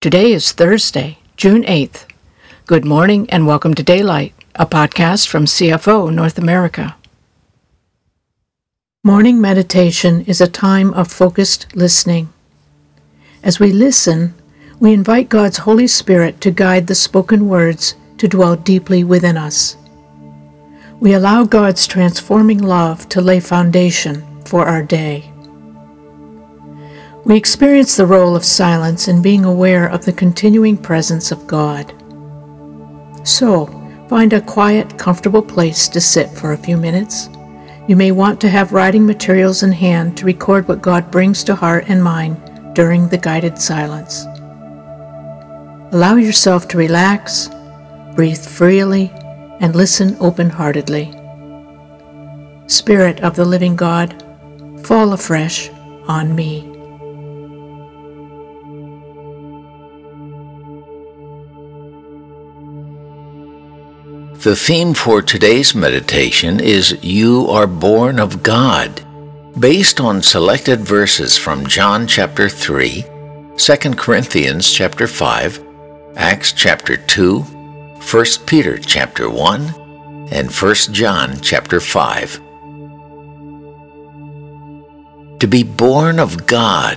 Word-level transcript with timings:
Today 0.00 0.32
is 0.32 0.52
Thursday, 0.52 1.18
June 1.36 1.62
8th. 1.62 2.06
Good 2.64 2.86
morning 2.86 3.28
and 3.28 3.46
welcome 3.46 3.74
to 3.74 3.82
Daylight, 3.82 4.32
a 4.54 4.64
podcast 4.64 5.28
from 5.28 5.44
CFO 5.44 6.10
North 6.10 6.38
America. 6.38 6.96
Morning 9.04 9.42
meditation 9.42 10.24
is 10.24 10.40
a 10.40 10.48
time 10.48 10.94
of 10.94 11.12
focused 11.12 11.76
listening. 11.76 12.32
As 13.42 13.60
we 13.60 13.72
listen, 13.72 14.32
we 14.78 14.94
invite 14.94 15.28
God's 15.28 15.58
Holy 15.58 15.86
Spirit 15.86 16.40
to 16.40 16.50
guide 16.50 16.86
the 16.86 16.94
spoken 16.94 17.46
words 17.46 17.94
to 18.16 18.26
dwell 18.26 18.56
deeply 18.56 19.04
within 19.04 19.36
us. 19.36 19.76
We 20.98 21.12
allow 21.12 21.44
God's 21.44 21.86
transforming 21.86 22.62
love 22.62 23.06
to 23.10 23.20
lay 23.20 23.38
foundation 23.38 24.24
for 24.46 24.64
our 24.64 24.82
day. 24.82 25.29
We 27.24 27.36
experience 27.36 27.96
the 27.96 28.06
role 28.06 28.34
of 28.34 28.44
silence 28.44 29.06
in 29.06 29.20
being 29.20 29.44
aware 29.44 29.88
of 29.88 30.04
the 30.04 30.12
continuing 30.12 30.76
presence 30.76 31.30
of 31.30 31.46
God. 31.46 31.92
So, 33.24 33.66
find 34.08 34.32
a 34.32 34.40
quiet, 34.40 34.98
comfortable 34.98 35.42
place 35.42 35.86
to 35.88 36.00
sit 36.00 36.30
for 36.30 36.52
a 36.52 36.58
few 36.58 36.78
minutes. 36.78 37.28
You 37.86 37.96
may 37.96 38.10
want 38.12 38.40
to 38.40 38.48
have 38.48 38.72
writing 38.72 39.04
materials 39.04 39.62
in 39.62 39.72
hand 39.72 40.16
to 40.16 40.24
record 40.24 40.66
what 40.66 40.80
God 40.80 41.10
brings 41.10 41.44
to 41.44 41.54
heart 41.54 41.84
and 41.88 42.02
mind 42.02 42.74
during 42.74 43.08
the 43.08 43.18
guided 43.18 43.58
silence. 43.58 44.24
Allow 45.92 46.16
yourself 46.16 46.68
to 46.68 46.78
relax, 46.78 47.50
breathe 48.14 48.38
freely, 48.38 49.10
and 49.60 49.76
listen 49.76 50.16
open 50.20 50.48
heartedly. 50.48 51.12
Spirit 52.66 53.20
of 53.20 53.36
the 53.36 53.44
living 53.44 53.76
God, 53.76 54.24
fall 54.84 55.12
afresh 55.12 55.68
on 56.08 56.34
me. 56.34 56.69
The 64.42 64.56
theme 64.56 64.94
for 64.94 65.20
today's 65.20 65.74
meditation 65.74 66.60
is 66.60 66.96
You 67.02 67.46
Are 67.50 67.66
Born 67.66 68.18
of 68.18 68.42
God, 68.42 69.04
based 69.60 70.00
on 70.00 70.22
selected 70.22 70.80
verses 70.80 71.36
from 71.36 71.66
John 71.66 72.06
chapter 72.06 72.48
3, 72.48 73.04
2 73.58 73.76
Corinthians 73.96 74.72
chapter 74.72 75.06
5, 75.06 75.62
Acts 76.16 76.54
chapter 76.54 76.96
2, 76.96 77.40
1 77.40 78.24
Peter 78.46 78.78
chapter 78.78 79.28
1, 79.28 80.28
and 80.32 80.50
1 80.50 80.74
John 80.90 81.38
chapter 81.42 81.78
5. 81.78 82.40
To 85.38 85.46
be 85.46 85.64
born 85.64 86.18
of 86.18 86.46
God 86.46 86.96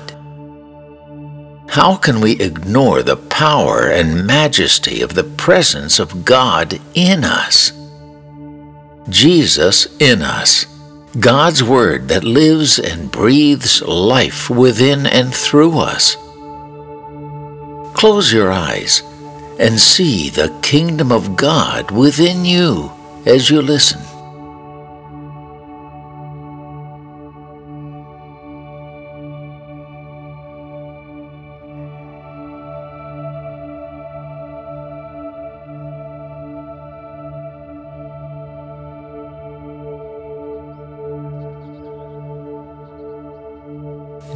how 1.73 1.95
can 1.95 2.21
we 2.21 2.33
ignore 2.33 3.01
the 3.01 3.17
power 3.17 3.87
and 3.87 4.27
majesty 4.27 5.01
of 5.01 5.15
the 5.15 5.23
presence 5.23 5.97
of 5.97 6.23
God 6.23 6.79
in 6.93 7.23
us? 7.23 7.71
Jesus 9.09 9.87
in 9.99 10.21
us, 10.21 10.67
God's 11.19 11.63
Word 11.63 12.09
that 12.09 12.23
lives 12.23 12.77
and 12.77 13.11
breathes 13.11 13.81
life 13.81 14.51
within 14.51 15.07
and 15.07 15.33
through 15.33 15.79
us. 15.79 16.15
Close 17.95 18.31
your 18.31 18.51
eyes 18.51 19.01
and 19.57 19.79
see 19.79 20.29
the 20.29 20.55
kingdom 20.61 21.11
of 21.11 21.35
God 21.35 21.89
within 21.89 22.45
you 22.45 22.91
as 23.25 23.49
you 23.49 23.63
listen. 23.63 24.12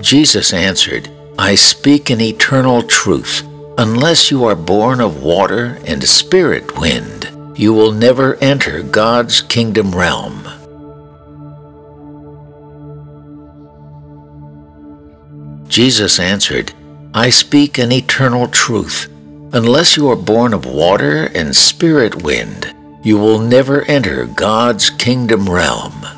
Jesus 0.01 0.53
answered, 0.53 1.09
I 1.39 1.55
speak 1.55 2.09
an 2.09 2.21
eternal 2.21 2.83
truth. 2.83 3.43
Unless 3.79 4.31
you 4.31 4.45
are 4.45 4.55
born 4.55 5.01
of 5.01 5.21
water 5.21 5.79
and 5.85 6.03
spirit 6.03 6.79
wind, 6.79 7.31
you 7.55 7.73
will 7.73 7.91
never 7.91 8.35
enter 8.35 8.81
God's 8.83 9.41
kingdom 9.41 9.93
realm. 9.93 10.43
Jesus 15.67 16.19
answered, 16.19 16.73
I 17.13 17.29
speak 17.29 17.77
an 17.77 17.91
eternal 17.91 18.47
truth. 18.47 19.07
Unless 19.53 19.95
you 19.95 20.09
are 20.09 20.15
born 20.15 20.53
of 20.53 20.65
water 20.65 21.25
and 21.35 21.55
spirit 21.55 22.23
wind, 22.23 22.73
you 23.03 23.17
will 23.17 23.39
never 23.39 23.83
enter 23.83 24.25
God's 24.25 24.89
kingdom 24.89 25.49
realm. 25.49 26.16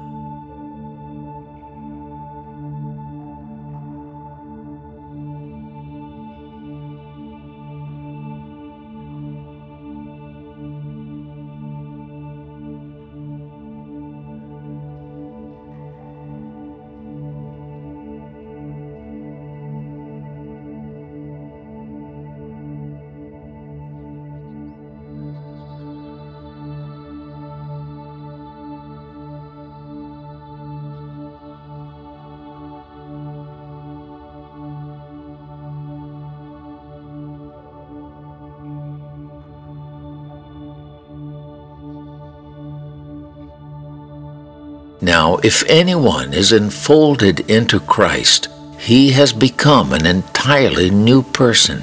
Now, 45.09 45.37
if 45.37 45.63
anyone 45.67 46.35
is 46.35 46.51
enfolded 46.51 47.39
into 47.49 47.79
Christ, 47.79 48.47
he 48.77 49.09
has 49.13 49.33
become 49.33 49.91
an 49.91 50.05
entirely 50.05 50.91
new 50.91 51.23
person. 51.23 51.81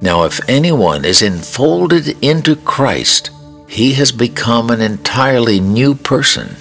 Now, 0.00 0.24
if 0.24 0.40
anyone 0.48 1.04
is 1.04 1.22
enfolded 1.22 2.08
into 2.20 2.56
Christ, 2.56 3.30
he 3.68 3.92
has 3.92 4.10
become 4.10 4.70
an 4.70 4.80
entirely 4.80 5.60
new 5.60 5.94
person. 5.94 6.56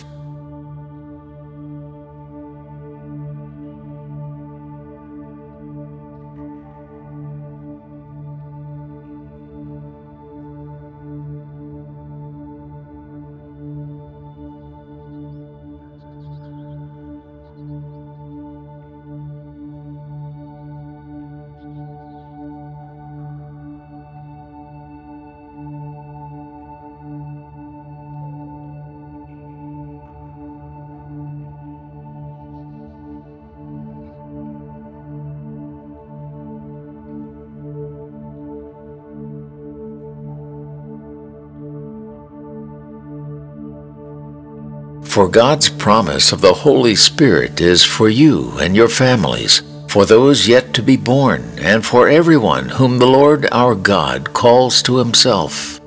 For 45.18 45.28
God's 45.28 45.68
promise 45.68 46.32
of 46.32 46.42
the 46.42 46.54
Holy 46.54 46.94
Spirit 46.94 47.60
is 47.60 47.84
for 47.84 48.08
you 48.08 48.52
and 48.60 48.76
your 48.76 48.88
families, 48.88 49.64
for 49.88 50.06
those 50.06 50.48
yet 50.48 50.76
to 50.76 50.84
be 50.84 50.96
born, 50.96 51.42
and 51.58 51.84
for 51.84 52.08
everyone 52.08 52.70
whom 52.70 53.00
the 53.00 53.08
Lord 53.08 53.48
our 53.52 53.74
God 53.74 54.32
calls 54.34 54.84
to 54.84 54.98
himself. 54.98 55.80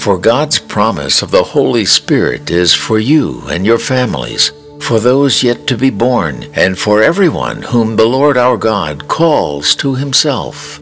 For 0.00 0.16
God's 0.16 0.58
promise 0.58 1.20
of 1.20 1.30
the 1.30 1.48
Holy 1.52 1.84
Spirit 1.84 2.50
is 2.50 2.72
for 2.72 2.98
you 2.98 3.42
and 3.50 3.66
your 3.66 3.76
families, 3.76 4.50
for 4.80 4.98
those 4.98 5.42
yet 5.42 5.66
to 5.66 5.76
be 5.76 5.90
born, 5.90 6.44
and 6.54 6.78
for 6.78 7.02
everyone 7.02 7.60
whom 7.60 7.96
the 7.96 8.06
Lord 8.06 8.38
our 8.38 8.56
God 8.56 9.08
calls 9.08 9.76
to 9.76 9.96
himself. 9.96 10.81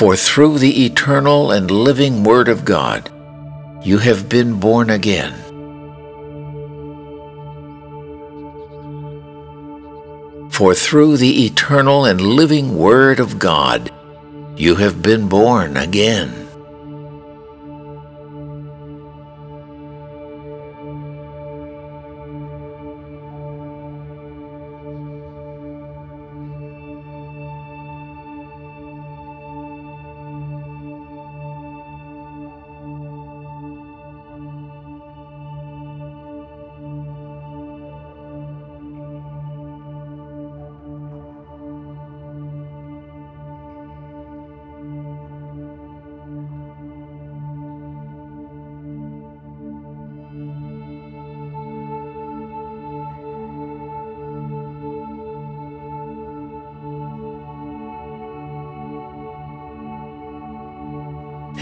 For 0.00 0.16
through 0.16 0.60
the 0.60 0.86
eternal 0.86 1.50
and 1.50 1.70
living 1.70 2.24
Word 2.24 2.48
of 2.48 2.64
God, 2.64 3.10
you 3.84 3.98
have 3.98 4.30
been 4.30 4.58
born 4.58 4.88
again. 4.88 5.34
For 10.48 10.74
through 10.74 11.18
the 11.18 11.44
eternal 11.44 12.06
and 12.06 12.18
living 12.18 12.78
Word 12.78 13.20
of 13.20 13.38
God, 13.38 13.92
you 14.56 14.76
have 14.76 15.02
been 15.02 15.28
born 15.28 15.76
again. 15.76 16.39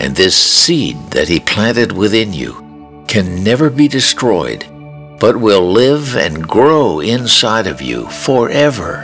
And 0.09 0.17
this 0.17 0.35
seed 0.35 0.97
that 1.11 1.29
he 1.29 1.39
planted 1.39 1.93
within 1.93 2.33
you 2.33 3.05
can 3.07 3.45
never 3.45 3.69
be 3.69 3.87
destroyed, 3.87 4.65
but 5.21 5.37
will 5.37 5.71
live 5.71 6.17
and 6.17 6.49
grow 6.49 7.01
inside 7.01 7.67
of 7.67 7.83
you 7.83 8.07
forever. 8.09 9.01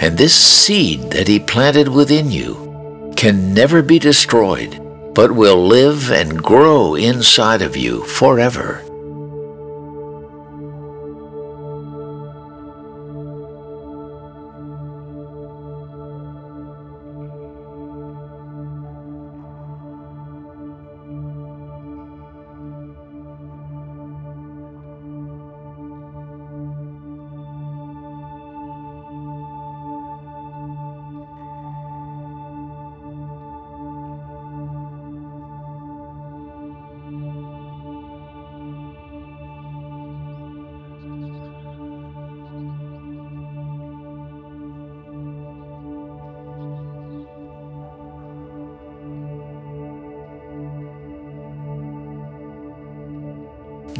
And 0.00 0.18
this 0.18 0.34
seed 0.34 1.12
that 1.12 1.28
he 1.28 1.38
planted 1.38 1.86
within 1.86 2.28
you 2.28 3.12
can 3.16 3.54
never 3.54 3.80
be 3.80 4.00
destroyed, 4.00 4.80
but 5.14 5.30
will 5.30 5.64
live 5.64 6.10
and 6.10 6.42
grow 6.42 6.96
inside 6.96 7.62
of 7.62 7.76
you 7.76 8.02
forever. 8.06 8.82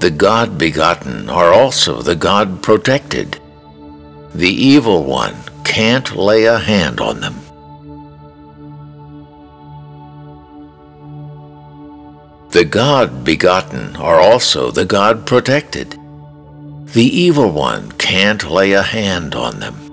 The 0.04 0.10
God 0.10 0.58
begotten 0.58 1.30
are 1.30 1.50
also 1.50 2.02
the 2.02 2.14
God 2.14 2.62
protected. 2.62 3.40
The 4.34 4.50
evil 4.50 5.02
one 5.02 5.34
can't 5.64 6.14
lay 6.14 6.44
a 6.44 6.58
hand 6.58 7.00
on 7.00 7.22
them. 7.22 7.36
The 12.50 12.66
God 12.66 13.24
begotten 13.24 13.96
are 13.96 14.20
also 14.20 14.70
the 14.70 14.84
God 14.84 15.26
protected. 15.26 15.98
The 16.92 17.08
evil 17.24 17.50
one 17.50 17.90
can't 17.92 18.44
lay 18.50 18.72
a 18.74 18.82
hand 18.82 19.34
on 19.34 19.60
them. 19.60 19.83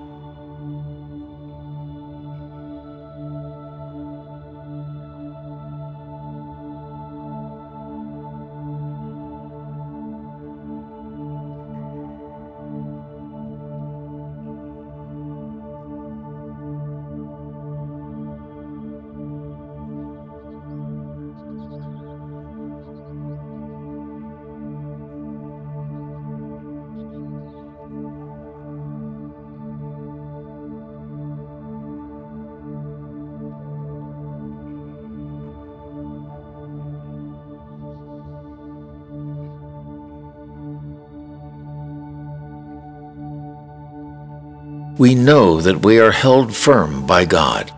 We 45.02 45.16
know 45.16 45.60
that 45.60 45.84
we 45.84 45.98
are 45.98 46.12
held 46.12 46.54
firm 46.54 47.04
by 47.04 47.24
God. 47.24 47.72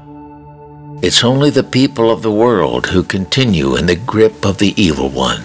It's 1.03 1.25
only 1.25 1.49
the 1.49 1.65
people 1.65 2.11
of 2.11 2.21
the 2.21 2.31
world 2.31 2.85
who 2.85 3.03
continue 3.03 3.77
in 3.77 3.87
the 3.87 3.97
grip 3.97 4.45
of 4.45 4.59
the 4.59 4.75
evil 4.77 5.09
one. 5.09 5.41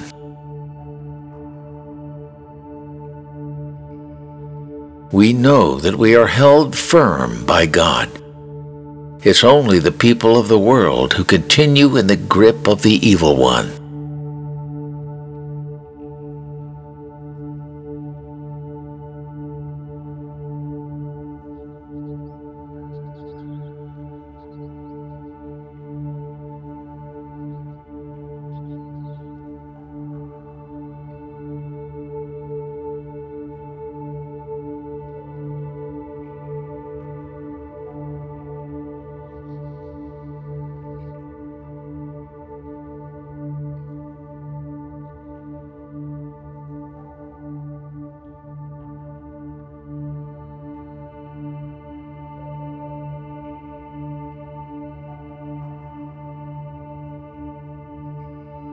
We 5.13 5.31
know 5.31 5.79
that 5.79 5.95
we 5.95 6.17
are 6.17 6.27
held 6.27 6.77
firm 6.77 7.45
by 7.45 7.65
God. 7.65 8.09
It's 9.23 9.45
only 9.45 9.79
the 9.79 9.99
people 10.05 10.37
of 10.37 10.49
the 10.49 10.59
world 10.59 11.13
who 11.13 11.23
continue 11.23 11.95
in 11.95 12.07
the 12.07 12.17
grip 12.17 12.67
of 12.67 12.81
the 12.81 12.99
evil 13.07 13.37
one. 13.37 13.78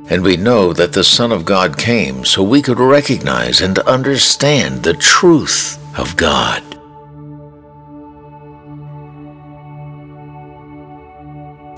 And 0.08 0.22
we 0.22 0.36
know 0.36 0.72
that 0.72 0.92
the 0.92 1.02
Son 1.02 1.32
of 1.32 1.44
God 1.44 1.76
came 1.76 2.24
so 2.24 2.42
we 2.42 2.62
could 2.62 2.78
recognize 2.78 3.60
and 3.60 3.78
understand 3.80 4.84
the 4.84 4.94
truth 4.94 5.78
of 5.98 6.16
God. 6.16 6.62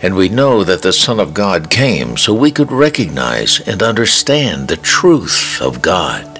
And 0.00 0.14
we 0.14 0.28
know 0.28 0.62
that 0.62 0.82
the 0.82 0.92
Son 0.92 1.18
of 1.18 1.34
God 1.34 1.70
came 1.70 2.16
so 2.16 2.32
we 2.32 2.52
could 2.52 2.70
recognize 2.70 3.60
and 3.60 3.82
understand 3.82 4.68
the 4.68 4.76
truth 4.76 5.60
of 5.60 5.82
God. 5.82 6.37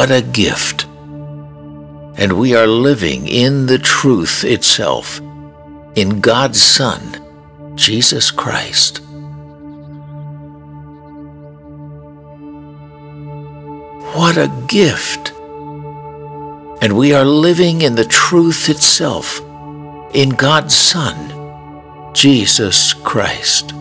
What 0.00 0.10
a 0.10 0.22
gift! 0.22 0.86
And 2.16 2.32
we 2.40 2.54
are 2.54 2.66
living 2.66 3.28
in 3.28 3.66
the 3.66 3.76
truth 3.76 4.44
itself, 4.44 5.20
in 5.94 6.22
God's 6.22 6.58
Son, 6.58 7.02
Jesus 7.76 8.30
Christ. 8.30 9.02
What 14.14 14.38
a 14.38 14.50
gift! 14.68 15.34
And 16.80 16.96
we 16.96 17.12
are 17.12 17.26
living 17.26 17.82
in 17.82 17.94
the 17.94 18.06
truth 18.06 18.70
itself, 18.70 19.42
in 20.14 20.30
God's 20.30 20.74
Son, 20.74 22.14
Jesus 22.14 22.94
Christ. 22.94 23.74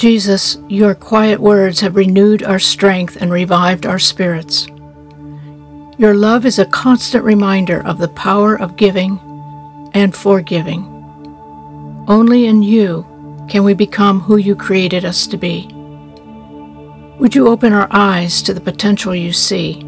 Jesus, 0.00 0.56
your 0.66 0.94
quiet 0.94 1.38
words 1.38 1.80
have 1.80 1.94
renewed 1.94 2.42
our 2.42 2.58
strength 2.58 3.18
and 3.20 3.30
revived 3.30 3.84
our 3.84 3.98
spirits. 3.98 4.66
Your 5.98 6.14
love 6.14 6.46
is 6.46 6.58
a 6.58 6.64
constant 6.64 7.22
reminder 7.22 7.86
of 7.86 7.98
the 7.98 8.08
power 8.08 8.58
of 8.58 8.78
giving 8.78 9.20
and 9.92 10.16
forgiving. 10.16 10.86
Only 12.08 12.46
in 12.46 12.62
you 12.62 13.04
can 13.50 13.62
we 13.62 13.74
become 13.74 14.20
who 14.20 14.38
you 14.38 14.56
created 14.56 15.04
us 15.04 15.26
to 15.26 15.36
be. 15.36 15.68
Would 17.18 17.34
you 17.34 17.48
open 17.48 17.74
our 17.74 17.88
eyes 17.90 18.40
to 18.44 18.54
the 18.54 18.60
potential 18.62 19.14
you 19.14 19.34
see 19.34 19.82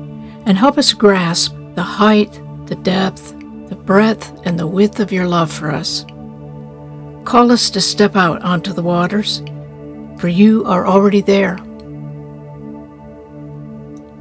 and 0.44 0.58
help 0.58 0.76
us 0.76 0.92
grasp 0.92 1.54
the 1.74 1.82
height, 1.82 2.38
the 2.66 2.76
depth, 2.76 3.30
the 3.70 3.76
breadth, 3.76 4.30
and 4.44 4.60
the 4.60 4.66
width 4.66 5.00
of 5.00 5.10
your 5.10 5.26
love 5.26 5.50
for 5.50 5.70
us? 5.70 6.04
Call 7.24 7.50
us 7.50 7.70
to 7.70 7.80
step 7.80 8.14
out 8.14 8.42
onto 8.42 8.74
the 8.74 8.82
waters 8.82 9.42
for 10.22 10.28
you 10.28 10.64
are 10.66 10.86
already 10.86 11.20
there. 11.20 11.56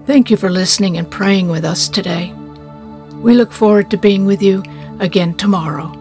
Thank 0.08 0.32
you 0.32 0.36
for 0.36 0.50
listening 0.50 0.98
and 0.98 1.12
praying 1.12 1.48
with 1.48 1.64
us 1.64 1.88
today. 1.88 2.34
We 3.18 3.36
look 3.36 3.52
forward 3.52 3.92
to 3.92 3.98
being 3.98 4.26
with 4.26 4.42
you 4.42 4.64
again 5.00 5.36
tomorrow. 5.36 6.01